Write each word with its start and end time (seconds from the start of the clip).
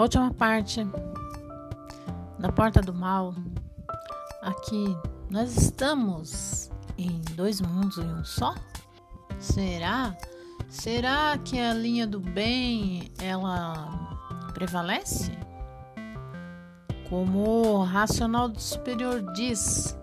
A 0.00 0.04
última 0.04 0.32
parte 0.32 0.82
da 2.38 2.50
porta 2.50 2.80
do 2.80 2.94
mal. 2.94 3.34
Aqui 4.40 4.96
nós 5.28 5.54
estamos 5.54 6.70
em 6.96 7.20
dois 7.34 7.60
mundos 7.60 7.98
em 7.98 8.06
um 8.06 8.24
só? 8.24 8.54
Será? 9.38 10.16
Será 10.70 11.36
que 11.36 11.60
a 11.60 11.74
linha 11.74 12.06
do 12.06 12.18
bem 12.18 13.12
ela 13.18 13.90
prevalece? 14.54 15.32
Como 17.10 17.76
o 17.80 17.84
racional 17.84 18.50
superior 18.56 19.22
diz, 19.34 19.94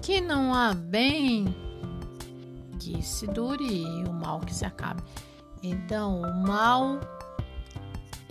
que 0.00 0.22
não 0.22 0.54
há 0.54 0.72
bem 0.72 1.54
que 2.80 3.02
se 3.02 3.26
dure 3.26 3.62
e 3.62 4.04
o 4.04 4.12
mal 4.14 4.40
que 4.40 4.54
se 4.54 4.64
acabe. 4.64 5.02
Então, 5.62 6.22
o 6.22 6.46
mal 6.46 6.98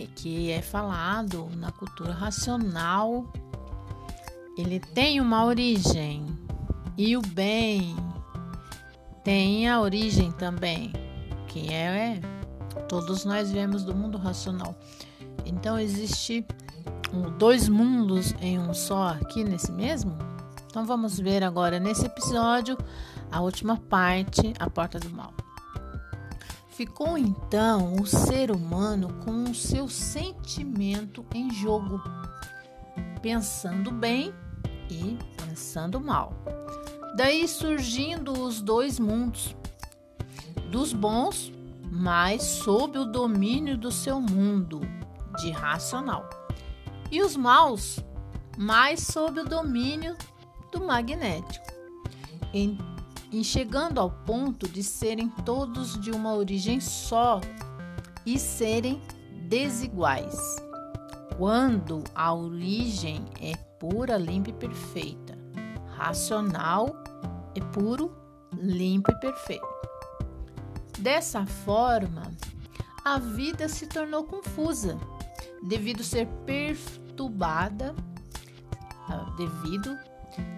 que 0.06 0.50
é 0.50 0.62
falado 0.62 1.48
na 1.56 1.70
cultura 1.72 2.12
racional, 2.12 3.32
ele 4.56 4.80
tem 4.80 5.20
uma 5.20 5.44
origem 5.44 6.26
e 6.96 7.16
o 7.16 7.22
bem 7.22 7.96
tem 9.24 9.68
a 9.68 9.80
origem 9.80 10.30
também, 10.32 10.92
que 11.48 11.72
é, 11.72 12.20
todos 12.88 13.24
nós 13.24 13.50
vemos 13.50 13.82
do 13.82 13.94
mundo 13.94 14.18
racional. 14.18 14.78
Então 15.46 15.78
existe 15.78 16.46
dois 17.38 17.68
mundos 17.68 18.34
em 18.40 18.58
um 18.58 18.74
só 18.74 19.08
aqui 19.08 19.42
nesse 19.42 19.72
mesmo? 19.72 20.16
Então 20.66 20.84
vamos 20.84 21.18
ver 21.18 21.42
agora 21.42 21.80
nesse 21.80 22.06
episódio 22.06 22.76
a 23.30 23.40
última 23.40 23.76
parte, 23.76 24.52
a 24.58 24.68
porta 24.68 24.98
do 25.00 25.10
mal. 25.10 25.32
Ficou 26.74 27.16
então 27.16 27.94
o 27.94 28.04
ser 28.04 28.50
humano 28.50 29.14
com 29.24 29.44
o 29.44 29.54
seu 29.54 29.88
sentimento 29.88 31.24
em 31.32 31.48
jogo, 31.52 32.02
pensando 33.22 33.92
bem 33.92 34.34
e 34.90 35.16
pensando 35.36 36.00
mal. 36.00 36.32
Daí 37.16 37.46
surgindo 37.46 38.32
os 38.32 38.60
dois 38.60 38.98
mundos, 38.98 39.54
dos 40.72 40.92
bons, 40.92 41.52
mas 41.92 42.42
sob 42.42 42.98
o 42.98 43.04
domínio 43.04 43.78
do 43.78 43.92
seu 43.92 44.20
mundo 44.20 44.80
de 45.38 45.52
racional, 45.52 46.28
e 47.08 47.22
os 47.22 47.36
maus, 47.36 48.00
mais 48.58 48.98
sob 48.98 49.38
o 49.38 49.44
domínio 49.44 50.16
do 50.72 50.84
magnético. 50.84 51.72
Então, 52.52 52.93
e 53.34 53.42
chegando 53.42 53.98
ao 53.98 54.10
ponto 54.10 54.68
de 54.68 54.80
serem 54.84 55.28
todos 55.28 56.00
de 56.00 56.12
uma 56.12 56.32
origem 56.34 56.78
só 56.78 57.40
e 58.24 58.38
serem 58.38 59.02
desiguais. 59.48 60.38
Quando 61.36 62.04
a 62.14 62.32
origem 62.32 63.24
é 63.40 63.56
pura, 63.80 64.16
limpa 64.16 64.50
e 64.50 64.52
perfeita, 64.52 65.36
racional 65.96 66.94
é 67.56 67.60
puro, 67.60 68.16
limpo 68.52 69.10
e 69.10 69.18
perfeito. 69.18 69.66
Dessa 71.00 71.44
forma, 71.44 72.22
a 73.04 73.18
vida 73.18 73.68
se 73.68 73.88
tornou 73.88 74.22
confusa, 74.22 74.96
devido 75.68 76.04
ser 76.04 76.28
perturbada, 76.46 77.96
ah, 79.08 79.34
devido 79.36 79.98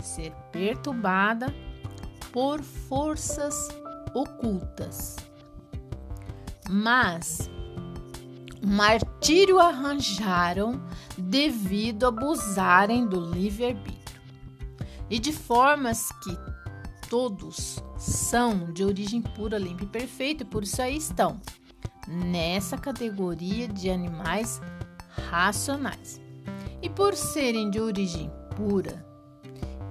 ser 0.03 0.31
perturbada 0.53 1.47
por 2.37 2.63
forças 2.63 3.57
ocultas. 4.13 5.17
Mas 6.69 7.49
martírio 8.63 9.59
arranjaram 9.59 10.87
devido 11.17 12.05
a 12.05 12.09
abusarem 12.11 13.07
do 13.07 13.19
livre-arbítrio. 13.19 14.21
E 15.09 15.19
de 15.19 15.33
formas 15.33 16.13
que 16.23 16.37
todos 17.09 17.83
são 17.97 18.71
de 18.71 18.85
origem 18.85 19.23
pura, 19.23 19.57
limpa 19.57 19.85
e 19.85 19.87
perfeita, 19.87 20.43
e 20.43 20.47
por 20.47 20.63
isso 20.63 20.83
aí 20.83 20.99
estão 20.99 21.41
nessa 22.07 22.77
categoria 22.77 23.67
de 23.67 23.89
animais 23.89 24.61
racionais. 25.31 26.21
E 26.83 26.91
por 26.91 27.15
serem 27.15 27.71
de 27.71 27.81
origem 27.81 28.31
pura, 28.55 29.06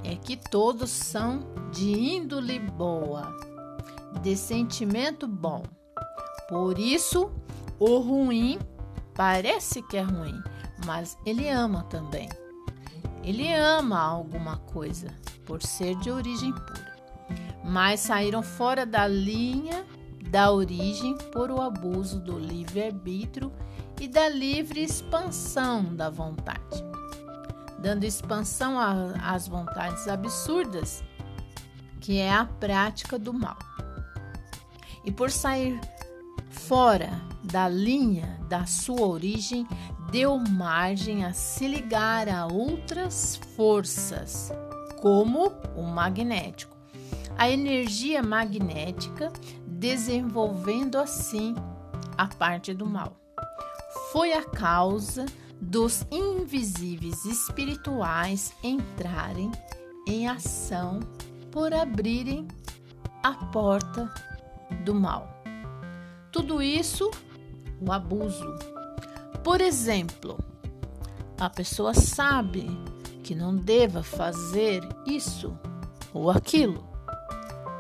é 0.06 0.16
que 0.16 0.38
todos 0.38 0.90
são 0.90 1.46
de 1.72 1.92
índole 1.92 2.60
boa, 2.60 3.36
de 4.22 4.38
sentimento 4.38 5.28
bom. 5.28 5.64
Por 6.48 6.78
isso, 6.78 7.32
o 7.80 7.98
ruim 7.98 8.60
parece 9.16 9.82
que 9.82 9.98
é 9.98 10.02
ruim, 10.02 10.40
mas 10.86 11.18
ele 11.26 11.50
ama 11.50 11.84
também. 11.84 12.30
Ele 13.24 13.52
ama 13.54 14.00
alguma 14.00 14.58
coisa 14.58 15.08
por 15.46 15.64
ser 15.64 15.96
de 15.96 16.12
origem 16.12 16.54
pura, 16.54 16.96
mas 17.64 18.00
saíram 18.02 18.44
fora 18.44 18.86
da 18.86 19.08
linha 19.08 19.86
da 20.30 20.52
origem 20.52 21.18
por 21.32 21.50
o 21.50 21.62
abuso 21.62 22.20
do 22.20 22.38
livre-arbítrio 22.38 23.52
e 24.00 24.08
da 24.08 24.28
livre 24.28 24.84
expansão 24.84 25.96
da 25.96 26.10
vontade 26.10 26.95
dando 27.86 28.04
expansão 28.04 28.80
às 28.80 29.48
vontades 29.48 30.08
absurdas, 30.08 31.04
que 32.02 32.18
é 32.18 32.34
a 32.34 32.44
prática 32.44 33.20
do 33.20 33.32
mal. 33.32 33.60
E 35.04 35.12
por 35.12 35.30
sair 35.30 35.80
fora 36.50 37.12
da 37.44 37.70
linha 37.70 38.40
da 38.50 38.66
sua 38.66 39.06
origem, 39.06 39.68
deu 40.10 40.36
margem 40.36 41.26
a 41.26 41.32
se 41.32 41.68
ligar 41.68 42.28
a 42.28 42.48
outras 42.48 43.36
forças, 43.56 44.52
como 45.00 45.52
o 45.76 45.84
magnético, 45.84 46.76
a 47.38 47.48
energia 47.48 48.24
magnética, 48.24 49.32
desenvolvendo 49.68 50.98
assim 50.98 51.54
a 52.18 52.26
parte 52.26 52.74
do 52.74 52.88
mal. 52.88 53.16
Foi 54.12 54.34
a 54.34 54.44
causa 54.44 55.28
dos 55.62 56.06
invisíveis 56.12 57.26
espirituais 57.26 58.54
entrarem 58.64 59.52
em 60.08 60.28
ação 60.28 61.00
por 61.52 61.74
abrirem 61.74 62.48
a 63.24 63.34
porta 63.34 64.14
do 64.84 64.94
mal. 64.94 65.42
Tudo 66.32 66.62
isso, 66.62 67.10
o 67.82 67.92
abuso. 67.92 68.54
Por 69.44 69.62
exemplo, 69.62 70.38
a 71.40 71.50
pessoa 71.50 71.94
sabe 71.94 72.68
que 73.24 73.34
não 73.34 73.56
deva 73.56 74.04
fazer 74.04 74.88
isso 75.06 75.58
ou 76.14 76.30
aquilo, 76.30 76.88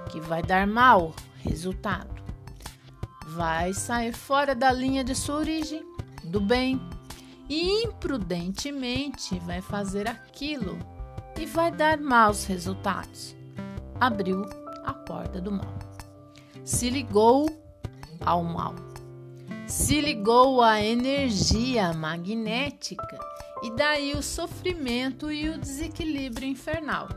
que 0.09 0.19
vai 0.19 0.41
dar 0.41 0.65
mal 0.65 1.13
resultado. 1.37 2.15
Vai 3.27 3.73
sair 3.73 4.13
fora 4.13 4.55
da 4.55 4.71
linha 4.71 5.03
de 5.03 5.13
sua 5.13 5.35
origem, 5.35 5.83
do 6.23 6.39
bem, 6.39 6.81
e 7.49 7.83
imprudentemente 7.83 9.37
vai 9.39 9.61
fazer 9.61 10.07
aquilo 10.07 10.77
e 11.39 11.45
vai 11.45 11.71
dar 11.71 11.97
maus 11.97 12.45
resultados. 12.45 13.35
Abriu 13.99 14.45
a 14.83 14.93
porta 14.93 15.39
do 15.39 15.51
mal. 15.51 15.77
Se 16.63 16.89
ligou 16.89 17.47
ao 18.21 18.43
mal. 18.43 18.75
Se 19.67 19.99
ligou 19.99 20.61
à 20.61 20.81
energia 20.81 21.93
magnética 21.93 23.19
e 23.63 23.71
daí 23.71 24.13
o 24.13 24.21
sofrimento 24.21 25.31
e 25.31 25.49
o 25.49 25.57
desequilíbrio 25.57 26.47
infernal. 26.47 27.07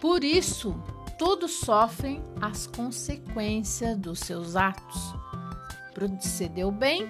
Por 0.00 0.22
isso, 0.22 0.80
todos 1.18 1.60
sofrem 1.60 2.22
as 2.40 2.66
consequências 2.66 3.96
dos 3.96 4.20
seus 4.20 4.54
atos. 4.54 5.14
Procedeu 5.92 6.70
bem, 6.70 7.08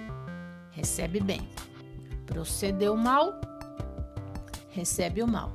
recebe 0.71 1.19
bem. 1.19 1.47
Procedeu 2.29 2.95
mal, 2.95 3.41
recebe 4.69 5.23
o 5.23 5.27
mal. 5.27 5.51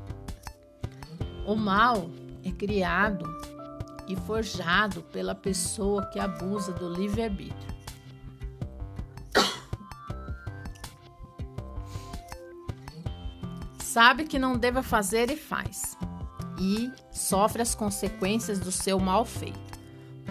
O 1.47 1.55
mal 1.55 2.11
é 2.45 2.51
criado 2.51 3.25
e 4.09 4.17
forjado 4.17 5.03
pela 5.05 5.37
pessoa 5.37 6.05
que 6.07 6.19
abusa 6.19 6.73
do 6.73 6.93
livre-arbítrio. 6.93 7.75
Sabe 13.79 14.25
que 14.25 14.41
não 14.41 14.59
deva 14.59 14.83
fazer 14.83 15.31
e 15.31 15.37
faz, 15.37 15.97
e 16.61 16.91
sofre 17.13 17.63
as 17.63 17.77
consequências 17.77 18.59
do 18.59 18.73
seu 18.73 18.99
mal 18.99 19.25
feito. 19.25 19.64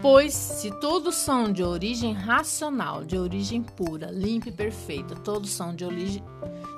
Pois, 0.04 0.34
se 0.34 0.70
todos 0.82 1.16
são 1.16 1.50
de 1.50 1.64
origem 1.64 2.12
racional, 2.12 3.06
de 3.06 3.18
origem 3.18 3.64
pura, 3.64 4.12
limpa 4.12 4.50
e 4.50 4.52
perfeita, 4.52 5.16
todos 5.16 5.50
são 5.50 5.74
de, 5.74 5.86
origem, 5.86 6.22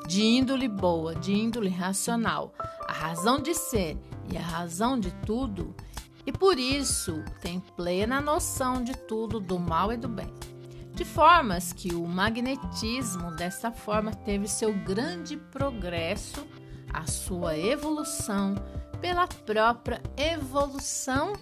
de 0.07 0.21
índole 0.21 0.67
boa, 0.67 1.15
de 1.15 1.33
índole 1.33 1.69
racional, 1.69 2.53
a 2.87 2.93
razão 2.93 3.39
de 3.41 3.55
ser 3.55 3.97
e 4.31 4.37
a 4.37 4.41
razão 4.41 4.99
de 4.99 5.09
tudo, 5.25 5.75
e 6.23 6.31
por 6.31 6.59
isso 6.59 7.23
tem 7.41 7.59
plena 7.59 8.21
noção 8.21 8.83
de 8.83 8.95
tudo, 8.95 9.39
do 9.39 9.57
mal 9.57 9.91
e 9.91 9.97
do 9.97 10.07
bem. 10.07 10.31
de 10.93 11.03
formas 11.03 11.73
que 11.73 11.95
o 11.95 12.05
magnetismo 12.05 13.31
dessa 13.31 13.71
forma 13.71 14.11
teve 14.11 14.47
seu 14.47 14.71
grande 14.71 15.35
progresso, 15.35 16.45
a 16.93 17.07
sua 17.07 17.57
evolução 17.57 18.53
pela 19.01 19.27
própria 19.27 19.99
evolução 20.15 21.33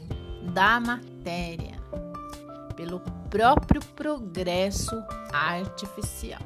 da 0.52 0.80
matéria, 0.80 1.73
pelo 2.76 3.00
próprio 3.30 3.82
progresso 3.96 4.96
artificial. 5.32 6.42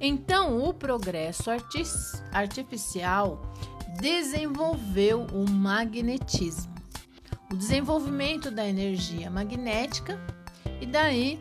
Então, 0.00 0.62
o 0.62 0.72
progresso 0.72 1.50
artificial 2.32 3.42
desenvolveu 4.00 5.26
o 5.32 5.48
magnetismo, 5.50 6.72
o 7.52 7.56
desenvolvimento 7.56 8.50
da 8.50 8.66
energia 8.66 9.30
magnética 9.30 10.18
e 10.80 10.86
daí 10.86 11.38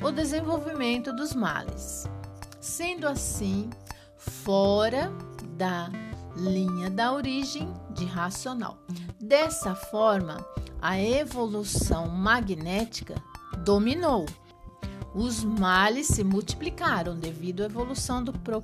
o 0.00 0.10
desenvolvimento 0.10 1.12
dos 1.12 1.34
males. 1.34 2.04
Sendo 2.60 3.08
assim, 3.08 3.70
fora 4.16 5.10
da 5.56 5.90
linha 6.36 6.90
da 6.90 7.12
origem 7.12 7.72
de 7.90 8.04
racional. 8.04 8.78
Dessa 9.20 9.74
forma, 9.74 10.44
a 10.80 11.00
evolução 11.00 12.08
magnética 12.08 13.14
dominou. 13.64 14.26
Os 15.14 15.42
males 15.42 16.08
se 16.08 16.22
multiplicaram 16.22 17.16
devido 17.16 17.62
à 17.62 17.66
evolução 17.66 18.22
do, 18.22 18.32
pro, 18.32 18.62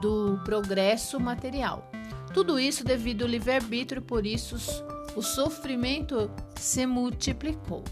do 0.00 0.40
progresso 0.44 1.20
material. 1.20 1.90
Tudo 2.32 2.58
isso 2.58 2.84
devido 2.84 3.22
ao 3.22 3.28
livre-arbítrio, 3.28 4.00
por 4.00 4.24
isso 4.24 4.56
o 5.16 5.22
sofrimento 5.22 6.30
se 6.56 6.86
multiplicou. 6.86 7.84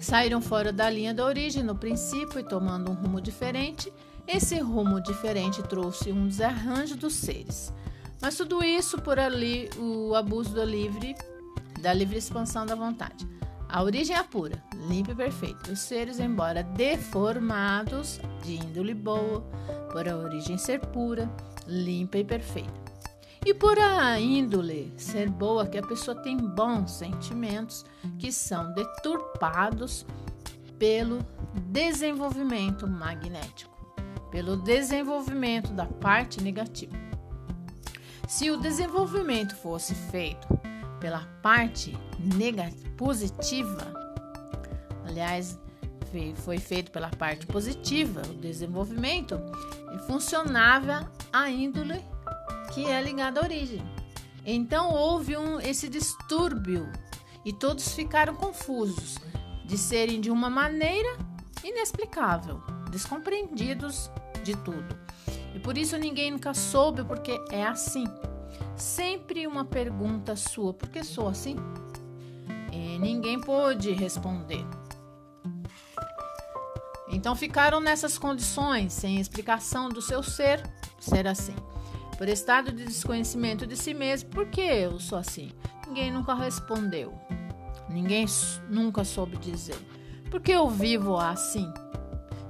Saíram 0.00 0.40
fora 0.40 0.72
da 0.72 0.88
linha 0.88 1.12
da 1.12 1.24
origem 1.24 1.62
no 1.62 1.76
princípio 1.76 2.40
e 2.40 2.42
tomando 2.42 2.90
um 2.90 2.94
rumo 2.94 3.20
diferente. 3.20 3.92
Esse 4.26 4.58
rumo 4.58 5.00
diferente 5.00 5.62
trouxe 5.62 6.10
um 6.10 6.26
desarranjo 6.26 6.96
dos 6.96 7.12
seres. 7.12 7.72
Mas 8.20 8.36
tudo 8.36 8.64
isso 8.64 9.00
por 9.00 9.18
ali 9.18 9.68
o 9.78 10.14
abuso 10.14 10.54
do 10.54 10.64
livre, 10.64 11.14
da 11.80 11.92
livre 11.92 12.18
expansão 12.18 12.64
da 12.64 12.74
vontade. 12.74 13.28
A 13.68 13.82
origem 13.82 14.16
é 14.16 14.22
pura, 14.22 14.62
limpa 14.88 15.12
e 15.12 15.14
perfeita. 15.14 15.72
Os 15.72 15.80
seres, 15.80 16.18
embora 16.18 16.62
deformados, 16.62 18.20
de 18.42 18.54
índole 18.54 18.94
boa, 18.94 19.40
por 19.92 20.08
a 20.08 20.16
origem 20.16 20.56
ser 20.56 20.80
pura, 20.80 21.30
limpa 21.66 22.18
e 22.18 22.24
perfeita. 22.24 22.90
E 23.44 23.54
por 23.54 23.78
a 23.78 24.20
índole 24.20 24.92
ser 24.96 25.28
boa, 25.30 25.66
que 25.66 25.78
a 25.78 25.82
pessoa 25.82 26.20
tem 26.22 26.36
bons 26.36 26.92
sentimentos 26.92 27.84
que 28.18 28.30
são 28.30 28.72
deturpados 28.74 30.04
pelo 30.78 31.24
desenvolvimento 31.68 32.86
magnético, 32.86 33.70
pelo 34.30 34.56
desenvolvimento 34.56 35.72
da 35.72 35.86
parte 35.86 36.42
negativa. 36.42 36.96
Se 38.28 38.50
o 38.50 38.58
desenvolvimento 38.58 39.56
fosse 39.56 39.94
feito 39.94 40.46
pela 41.00 41.26
parte 41.42 41.96
negativa, 42.18 42.90
positiva, 42.96 43.99
aliás, 45.10 45.58
foi 46.36 46.58
feito 46.58 46.90
pela 46.90 47.10
parte 47.10 47.46
positiva, 47.46 48.22
o 48.22 48.34
desenvolvimento, 48.34 49.38
e 49.94 49.98
funcionava 50.06 51.10
a 51.32 51.50
índole 51.50 52.02
que 52.72 52.86
é 52.86 53.00
ligada 53.02 53.40
à 53.40 53.44
origem. 53.44 53.82
Então 54.44 54.92
houve 54.92 55.36
um, 55.36 55.60
esse 55.60 55.88
distúrbio 55.88 56.90
e 57.44 57.52
todos 57.52 57.92
ficaram 57.92 58.34
confusos 58.34 59.16
de 59.64 59.76
serem 59.76 60.20
de 60.20 60.30
uma 60.30 60.48
maneira 60.48 61.16
inexplicável, 61.62 62.62
descompreendidos 62.90 64.10
de 64.42 64.56
tudo. 64.56 64.98
E 65.54 65.58
por 65.58 65.76
isso 65.76 65.96
ninguém 65.96 66.30
nunca 66.30 66.54
soube 66.54 67.04
porque 67.04 67.38
é 67.50 67.64
assim. 67.64 68.04
Sempre 68.76 69.46
uma 69.46 69.64
pergunta 69.64 70.34
sua: 70.34 70.72
por 70.72 70.88
que 70.88 71.04
sou 71.04 71.28
assim? 71.28 71.56
E 72.72 72.98
ninguém 72.98 73.40
pôde 73.40 73.92
responder. 73.92 74.64
Então 77.10 77.34
ficaram 77.34 77.80
nessas 77.80 78.16
condições, 78.16 78.92
sem 78.92 79.20
explicação 79.20 79.88
do 79.88 80.00
seu 80.00 80.22
ser, 80.22 80.62
ser 80.98 81.26
assim 81.26 81.56
por 82.20 82.28
estado 82.28 82.70
de 82.70 82.84
desconhecimento 82.84 83.66
de 83.66 83.74
si 83.74 83.94
mesmo, 83.94 84.28
por 84.28 84.44
que 84.48 84.60
eu 84.60 85.00
sou 85.00 85.16
assim? 85.16 85.50
Ninguém 85.86 86.12
nunca 86.12 86.34
respondeu. 86.34 87.18
Ninguém 87.88 88.26
nunca 88.68 89.04
soube 89.04 89.38
dizer. 89.38 89.78
Por 90.30 90.38
que 90.38 90.52
eu 90.52 90.68
vivo 90.68 91.16
assim? 91.16 91.72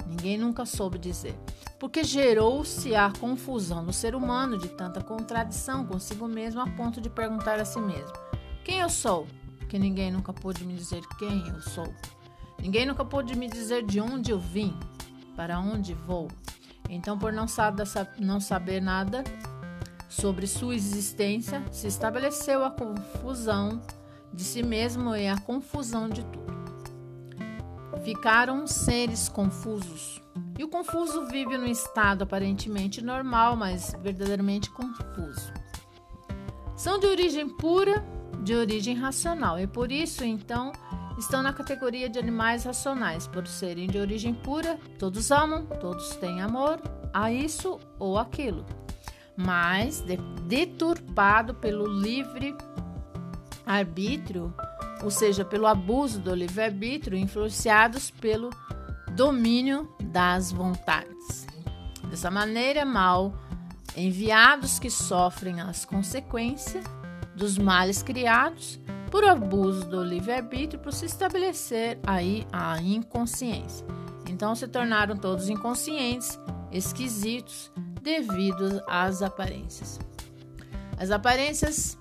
Ninguém 0.08 0.36
nunca 0.36 0.66
soube 0.66 0.98
dizer. 0.98 1.38
Porque 1.78 2.02
gerou-se 2.02 2.96
a 2.96 3.12
confusão 3.20 3.80
no 3.80 3.92
ser 3.92 4.16
humano 4.16 4.58
de 4.58 4.70
tanta 4.70 5.00
contradição 5.04 5.86
consigo 5.86 6.26
mesmo 6.26 6.60
a 6.60 6.66
ponto 6.66 7.00
de 7.00 7.08
perguntar 7.08 7.60
a 7.60 7.64
si 7.64 7.78
mesmo: 7.78 8.12
Quem 8.64 8.80
eu 8.80 8.90
sou? 8.90 9.24
Que 9.68 9.78
ninguém 9.78 10.10
nunca 10.10 10.32
pôde 10.32 10.64
me 10.64 10.74
dizer 10.74 11.00
quem 11.16 11.46
eu 11.46 11.60
sou. 11.60 11.86
Ninguém 12.62 12.86
nunca 12.86 13.04
pôde 13.04 13.36
me 13.36 13.48
dizer 13.48 13.84
de 13.84 14.00
onde 14.00 14.30
eu 14.30 14.38
vim, 14.38 14.78
para 15.34 15.58
onde 15.58 15.94
vou. 15.94 16.28
Então, 16.88 17.18
por 17.18 17.32
não, 17.32 17.46
saber, 17.46 17.86
não 18.18 18.40
saber 18.40 18.80
nada, 18.80 19.24
sobre 20.08 20.46
sua 20.46 20.74
existência, 20.74 21.62
se 21.70 21.86
estabeleceu 21.86 22.64
a 22.64 22.70
confusão 22.70 23.80
de 24.32 24.42
si 24.42 24.62
mesmo 24.62 25.14
e 25.14 25.28
a 25.28 25.38
confusão 25.38 26.08
de 26.08 26.24
tudo. 26.24 26.50
Ficaram 28.04 28.66
seres 28.66 29.28
confusos. 29.28 30.20
E 30.58 30.64
o 30.64 30.68
confuso 30.68 31.26
vive 31.26 31.56
num 31.56 31.66
estado 31.66 32.24
aparentemente 32.24 33.02
normal, 33.02 33.56
mas 33.56 33.94
verdadeiramente 34.02 34.70
confuso. 34.70 35.52
São 36.76 36.98
de 36.98 37.06
origem 37.06 37.48
pura, 37.48 38.04
de 38.42 38.54
origem 38.54 38.96
racional, 38.96 39.58
e 39.58 39.66
por 39.66 39.92
isso, 39.92 40.24
então, 40.24 40.72
estão 41.20 41.42
na 41.42 41.52
categoria 41.52 42.08
de 42.08 42.18
animais 42.18 42.64
racionais. 42.64 43.28
Por 43.28 43.46
serem 43.46 43.86
de 43.86 43.98
origem 43.98 44.34
pura, 44.34 44.78
todos 44.98 45.30
amam, 45.30 45.66
todos 45.66 46.16
têm 46.16 46.40
amor 46.40 46.80
a 47.12 47.30
isso 47.30 47.78
ou 47.98 48.18
aquilo 48.18 48.66
mas 49.42 50.04
deturpado 50.46 51.54
pelo 51.54 51.86
livre 51.86 52.54
arbítrio, 53.64 54.54
ou 55.02 55.10
seja, 55.10 55.44
pelo 55.44 55.66
abuso 55.66 56.20
do 56.20 56.34
livre-arbítrio, 56.34 57.16
influenciados 57.16 58.10
pelo 58.10 58.50
domínio 59.12 59.88
das 60.02 60.52
vontades. 60.52 61.46
Dessa 62.10 62.30
maneira, 62.30 62.84
mal 62.84 63.32
enviados 63.96 64.78
que 64.78 64.90
sofrem 64.90 65.60
as 65.60 65.84
consequências 65.84 66.84
dos 67.34 67.56
males 67.56 68.02
criados 68.02 68.78
por 69.10 69.24
abuso 69.24 69.86
do 69.86 70.02
livre-arbítrio 70.02 70.80
por 70.80 70.92
se 70.92 71.06
estabelecer 71.06 71.98
aí 72.06 72.46
a 72.52 72.80
inconsciência. 72.80 73.86
Então 74.28 74.54
se 74.54 74.68
tornaram 74.68 75.16
todos 75.16 75.48
inconscientes, 75.48 76.38
esquisitos, 76.70 77.72
devido 78.00 78.80
às 78.86 79.20
aparências. 79.20 79.98
As 80.96 81.10
aparências 81.10 81.98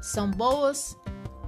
são 0.00 0.30
boas 0.30 0.96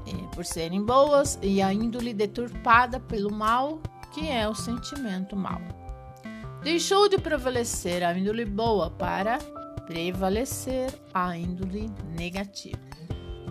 é, 0.06 0.34
por 0.34 0.44
serem 0.44 0.84
boas 0.84 1.38
e 1.42 1.62
a 1.62 1.72
índole 1.72 2.12
deturpada 2.12 2.98
pelo 2.98 3.32
mal, 3.32 3.80
que 4.12 4.28
é 4.28 4.48
o 4.48 4.54
sentimento 4.54 5.36
mal. 5.36 5.60
Deixou 6.62 7.08
de 7.08 7.18
prevalecer 7.18 8.02
a 8.02 8.16
índole 8.16 8.44
boa 8.44 8.90
para 8.90 9.38
prevalecer 9.86 10.92
a 11.14 11.36
índole 11.36 11.90
negativa. 12.16 12.87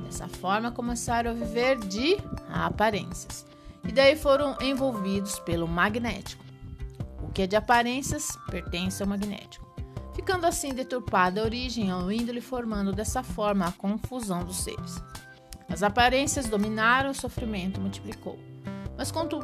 Dessa 0.07 0.27
forma, 0.27 0.71
começaram 0.71 1.31
a 1.31 1.33
viver 1.33 1.77
de 1.77 2.17
aparências 2.49 3.45
e 3.87 3.91
daí 3.91 4.15
foram 4.15 4.57
envolvidos 4.61 5.37
pelo 5.39 5.67
magnético. 5.67 6.43
O 7.21 7.31
que 7.31 7.43
é 7.43 7.47
de 7.47 7.55
aparências 7.55 8.35
pertence 8.49 9.03
ao 9.03 9.09
magnético 9.09 9.67
ficando 10.27 10.45
assim 10.45 10.73
deturpada 10.73 11.39
a 11.39 11.43
origem 11.45 11.89
ao 11.89 12.11
índole, 12.11 12.41
formando 12.41 12.91
dessa 12.91 13.23
forma 13.23 13.67
a 13.67 13.71
confusão 13.71 14.43
dos 14.43 14.57
seres. 14.57 15.01
As 15.69 15.83
aparências 15.83 16.47
dominaram, 16.47 17.11
o 17.11 17.15
sofrimento 17.15 17.79
multiplicou. 17.79 18.37
Mas 18.97 19.09
com, 19.09 19.25
tu, 19.25 19.39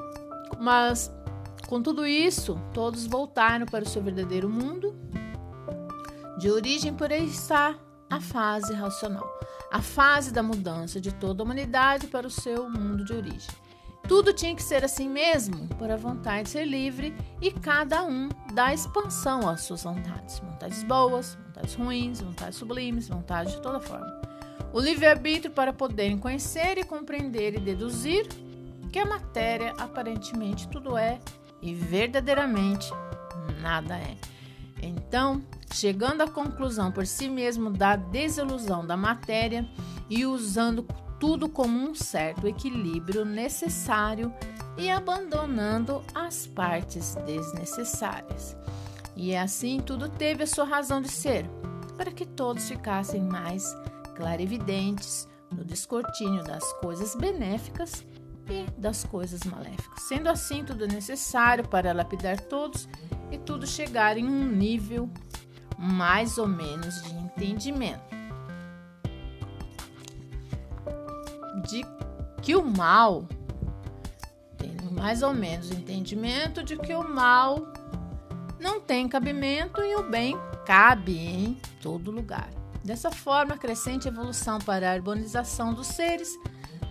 mas 0.60 1.10
com 1.70 1.82
tudo 1.82 2.08
isso, 2.08 2.60
todos 2.74 3.05
voltaram 3.05 3.65
para 3.65 3.86
o 3.86 3.88
seu 3.88 4.01
verdadeiro 4.01 4.50
mundo. 4.50 4.93
De 6.39 6.50
origem, 6.50 6.93
por 6.93 7.13
aí 7.13 7.27
está 7.27 7.75
a 8.10 8.20
fase 8.20 8.74
racional, 8.74 9.25
a 9.74 9.82
fase 9.82 10.32
da 10.32 10.44
mudança 10.44 11.01
de 11.01 11.12
toda 11.12 11.42
a 11.42 11.44
humanidade 11.44 12.06
para 12.06 12.27
o 12.27 12.30
seu 12.30 12.70
mundo 12.70 13.03
de 13.03 13.12
origem. 13.12 13.50
Tudo 14.08 14.32
tinha 14.32 14.53
que 14.56 14.62
ser 14.62 14.86
assim 14.86 15.10
mesmo, 15.10 15.68
por 15.80 15.89
a 15.89 15.96
vontade 15.96 16.44
de 16.44 16.50
ser 16.50 16.65
livre 16.65 17.12
e 17.42 17.50
cada 17.50 18.03
um 18.03 18.30
dá 18.53 18.72
expansão 18.72 19.50
às 19.50 19.62
suas 19.62 19.82
vontades. 19.82 20.38
Vontades 20.38 20.84
boas, 20.84 21.36
vontades 21.48 21.74
ruins, 21.74 22.22
vontades 22.22 22.60
sublimes, 22.60 23.08
vontades 23.08 23.53
de 23.53 23.62
toda 23.63 23.80
forma. 23.80 24.22
O 24.72 24.80
livre-arbítrio 24.80 25.51
para 25.51 25.74
poderem 25.74 26.20
conhecer 26.20 26.77
e 26.77 26.84
compreender 26.84 27.56
e 27.56 27.60
deduzir 27.60 28.27
que 28.92 29.00
a 29.00 29.06
matéria 29.08 29.74
aparentemente 29.80 30.68
tudo 30.68 30.96
é 30.96 31.20
e 31.63 31.74
verdadeiramente 31.74 32.92
nada 33.60 33.98
é. 33.98 34.15
Então, 34.84 35.42
chegando 35.74 36.22
à 36.22 36.27
conclusão 36.27 36.92
por 36.92 37.06
si 37.06 37.27
mesmo 37.27 37.72
da 37.72 37.96
desilusão 37.96 38.86
da 38.86 38.96
matéria 38.96 39.68
e 40.10 40.25
usando 40.25 40.86
tudo 41.20 41.50
como 41.50 41.77
um 41.77 41.96
certo 41.96 42.48
equilíbrio 42.48 43.25
necessário 43.25 44.32
e 44.77 44.89
abandonando 44.89 46.03
as 46.13 46.46
partes 46.46 47.15
desnecessárias. 47.25 48.56
E 49.15 49.36
assim 49.36 49.80
tudo 49.80 50.10
teve 50.10 50.44
a 50.44 50.48
sua 50.48 50.65
razão 50.65 51.01
de 51.01 51.10
ser, 51.10 51.50
para 51.98 52.12
que 52.12 52.25
todos 52.25 52.68
ficassem 52.68 53.22
mais 53.22 53.75
clarividentes 54.15 55.27
no 55.51 55.63
descortínio 55.63 56.44
das 56.44 56.72
coisas 56.74 57.15
benéficas 57.15 58.06
e 58.50 58.70
das 58.80 59.03
coisas 59.03 59.44
maléficas. 59.44 60.03
Sendo 60.03 60.30
assim, 60.30 60.63
tudo 60.63 60.88
necessário 60.88 61.68
para 61.68 61.94
lapidar 61.94 62.39
todos 62.42 62.88
e 63.32 63.38
tudo 63.38 63.65
chegar 63.65 64.18
em 64.18 64.25
um 64.25 64.46
nível 64.46 65.10
mais 65.83 66.37
ou 66.37 66.47
menos 66.47 67.01
de 67.03 67.13
entendimento. 67.13 68.01
De 71.67 71.85
que 72.41 72.55
o 72.55 72.63
mal 72.63 73.27
tem 74.57 74.75
mais 74.91 75.21
ou 75.21 75.33
menos 75.33 75.71
entendimento 75.71 76.63
de 76.63 76.77
que 76.77 76.93
o 76.93 77.03
mal 77.03 77.73
não 78.59 78.79
tem 78.79 79.09
cabimento 79.09 79.81
e 79.81 79.95
o 79.95 80.09
bem 80.09 80.37
cabe 80.65 81.17
em 81.17 81.57
todo 81.81 82.11
lugar. 82.11 82.49
Dessa 82.83 83.11
forma, 83.11 83.57
crescente 83.57 84.07
evolução 84.07 84.59
para 84.59 84.89
a 84.89 84.93
harmonização 84.93 85.73
dos 85.73 85.87
seres 85.87 86.29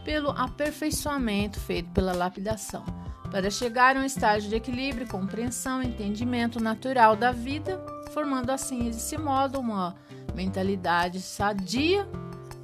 pelo 0.04 0.30
aperfeiçoamento 0.30 1.60
feito 1.60 1.90
pela 1.90 2.12
lapidação, 2.12 2.84
para 3.30 3.50
chegar 3.50 3.96
a 3.96 4.00
um 4.00 4.04
estágio 4.04 4.48
de 4.50 4.56
equilíbrio, 4.56 5.06
compreensão 5.06 5.82
e 5.82 5.86
entendimento 5.86 6.60
natural 6.60 7.14
da 7.14 7.30
vida, 7.30 7.82
formando 8.12 8.50
assim, 8.50 8.84
desse 8.84 9.16
modo, 9.18 9.58
uma 9.58 9.94
mentalidade 10.34 11.20
sadia 11.20 12.06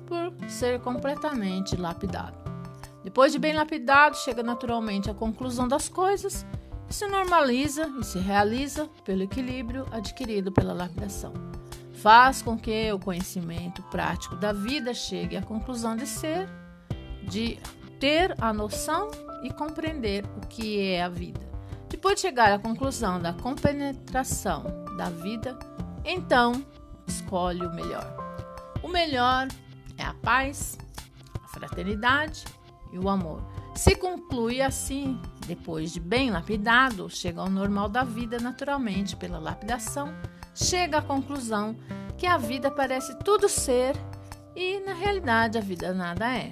por 0.06 0.32
ser 0.48 0.80
completamente 0.80 1.76
lapidado. 1.76 2.36
Depois 3.02 3.32
de 3.32 3.38
bem 3.38 3.54
lapidado, 3.54 4.16
chega 4.16 4.42
naturalmente 4.42 5.10
à 5.10 5.14
conclusão 5.14 5.66
das 5.66 5.88
coisas 5.88 6.46
e 6.88 6.94
se 6.94 7.06
normaliza 7.06 7.90
e 8.00 8.04
se 8.04 8.18
realiza 8.18 8.88
pelo 9.04 9.22
equilíbrio 9.22 9.86
adquirido 9.90 10.52
pela 10.52 10.72
lapidação. 10.72 11.32
Faz 11.94 12.42
com 12.42 12.56
que 12.56 12.92
o 12.92 12.98
conhecimento 12.98 13.82
prático 13.84 14.36
da 14.36 14.52
vida 14.52 14.94
chegue 14.94 15.36
à 15.36 15.42
conclusão 15.42 15.96
de 15.96 16.06
ser, 16.06 16.48
de 17.22 17.58
ter 17.98 18.34
a 18.40 18.52
noção 18.52 19.10
e 19.42 19.50
compreender 19.52 20.24
o 20.36 20.46
que 20.46 20.80
é 20.80 21.02
a 21.02 21.08
vida. 21.08 21.40
Depois 21.88 22.16
de 22.16 22.20
chegar 22.20 22.52
à 22.52 22.58
conclusão 22.58 23.20
da 23.20 23.32
compenetração 23.32 24.87
da 24.98 25.08
vida, 25.08 25.56
então 26.04 26.64
escolhe 27.06 27.64
o 27.64 27.72
melhor. 27.72 28.04
O 28.82 28.88
melhor 28.88 29.46
é 29.96 30.02
a 30.02 30.12
paz, 30.12 30.76
a 31.42 31.48
fraternidade 31.48 32.44
e 32.92 32.98
o 32.98 33.08
amor. 33.08 33.40
Se 33.76 33.94
conclui 33.94 34.60
assim, 34.60 35.20
depois 35.46 35.92
de 35.92 36.00
bem 36.00 36.32
lapidado, 36.32 37.08
chega 37.08 37.40
ao 37.40 37.48
normal 37.48 37.88
da 37.88 38.02
vida 38.02 38.38
naturalmente 38.40 39.14
pela 39.14 39.38
lapidação, 39.38 40.12
chega 40.52 40.98
à 40.98 41.02
conclusão 41.02 41.76
que 42.16 42.26
a 42.26 42.36
vida 42.36 42.68
parece 42.68 43.16
tudo 43.20 43.48
ser 43.48 43.96
e 44.56 44.80
na 44.80 44.94
realidade 44.94 45.56
a 45.56 45.60
vida 45.60 45.94
nada 45.94 46.36
é. 46.36 46.50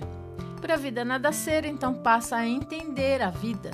Para 0.60 0.74
a 0.74 0.78
vida 0.78 1.04
nada 1.04 1.32
ser, 1.32 1.64
então 1.64 1.94
passa 1.94 2.36
a 2.36 2.46
entender 2.46 3.20
a 3.20 3.30
vida, 3.30 3.72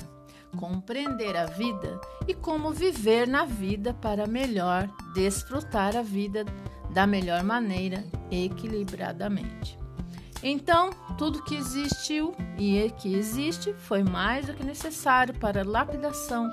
compreender 0.57 1.35
a 1.35 1.45
vida 1.45 1.99
e 2.27 2.33
como 2.33 2.71
viver 2.71 3.27
na 3.27 3.45
vida 3.45 3.93
para 3.93 4.27
melhor 4.27 4.89
desfrutar 5.13 5.95
a 5.95 6.01
vida 6.01 6.45
da 6.91 7.07
melhor 7.07 7.43
maneira, 7.43 8.03
equilibradamente. 8.31 9.77
Então, 10.41 10.89
tudo 11.17 11.43
que 11.43 11.55
existiu 11.55 12.35
e 12.57 12.91
que 12.97 13.15
existe 13.15 13.73
foi 13.73 14.03
mais 14.03 14.45
do 14.45 14.53
que 14.53 14.63
necessário 14.63 15.33
para 15.39 15.61
a 15.61 15.65
lapidação 15.65 16.49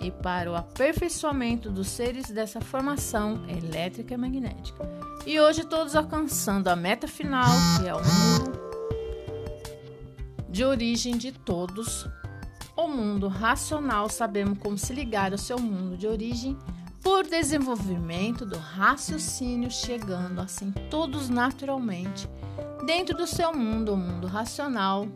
e 0.00 0.10
para 0.10 0.50
o 0.50 0.56
aperfeiçoamento 0.56 1.70
dos 1.70 1.88
seres 1.88 2.30
dessa 2.30 2.60
formação 2.60 3.44
elétrica 3.48 4.14
e 4.14 4.16
magnética. 4.16 4.88
E 5.26 5.40
hoje 5.40 5.64
todos 5.64 5.94
alcançando 5.94 6.68
a 6.68 6.76
meta 6.76 7.06
final, 7.06 7.50
que 7.78 7.88
é 7.88 7.94
o 7.94 7.98
mundo 7.98 8.62
de 10.48 10.64
origem 10.64 11.16
de 11.16 11.32
todos, 11.32 12.06
o 12.84 12.88
mundo 12.88 13.28
racional, 13.28 14.08
sabemos 14.08 14.58
como 14.58 14.76
se 14.76 14.92
ligar 14.92 15.32
ao 15.32 15.38
seu 15.38 15.58
mundo 15.58 15.96
de 15.96 16.06
origem 16.06 16.56
por 17.02 17.26
desenvolvimento 17.26 18.46
do 18.46 18.56
raciocínio, 18.58 19.70
chegando 19.70 20.40
assim 20.40 20.70
todos 20.90 21.28
naturalmente 21.28 22.28
dentro 22.86 23.16
do 23.16 23.26
seu 23.26 23.52
mundo, 23.52 23.94
o 23.94 23.96
mundo 23.96 24.26
racional, 24.26 25.06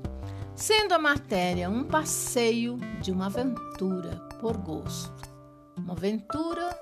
sendo 0.54 0.94
a 0.94 0.98
matéria 0.98 1.68
um 1.68 1.84
passeio 1.84 2.78
de 3.00 3.12
uma 3.12 3.26
aventura 3.26 4.16
por 4.40 4.56
gosto, 4.56 5.28
uma 5.76 5.92
aventura 5.92 6.76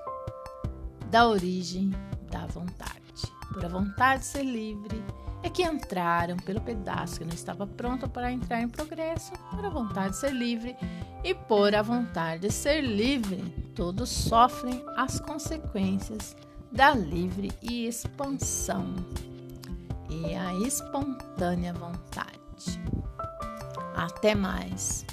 da 1.09 1.27
origem 1.27 1.91
da 2.31 2.45
vontade. 2.47 2.95
Por 3.53 3.63
a 3.63 3.69
vontade 3.69 4.21
de 4.21 4.27
ser 4.27 4.43
livre, 4.43 5.01
é 5.45 5.49
que 5.49 5.63
entraram 5.63 6.37
pelo 6.37 6.59
pedaço 6.59 7.19
que 7.19 7.25
não 7.25 7.33
estava 7.33 7.67
pronto 7.67 8.09
para 8.09 8.31
entrar 8.31 8.61
em 8.61 8.67
progresso, 8.67 9.31
por 9.51 9.63
a 9.63 9.69
vontade 9.69 10.09
de 10.09 10.17
ser 10.17 10.31
livre, 10.31 10.75
e 11.23 11.35
por 11.35 11.75
a 11.75 11.83
vontade 11.83 12.41
de 12.41 12.51
ser 12.51 12.81
livre, 12.81 13.43
todos 13.75 14.09
sofrem 14.09 14.83
as 14.97 15.19
consequências 15.19 16.35
da 16.71 16.95
livre 16.95 17.51
expansão 17.61 18.95
e 20.09 20.33
a 20.33 20.53
espontânea 20.67 21.73
vontade. 21.73 22.81
Até 23.95 24.33
mais. 24.33 25.05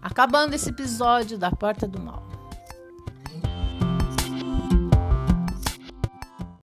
Acabando 0.00 0.54
esse 0.54 0.70
episódio 0.70 1.36
da 1.36 1.50
Porta 1.50 1.86
do 1.86 2.00
Mal. 2.00 2.31